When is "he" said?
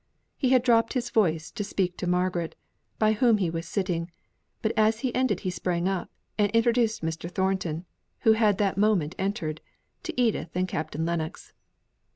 0.35-0.49, 3.37-3.51, 5.01-5.13, 5.41-5.51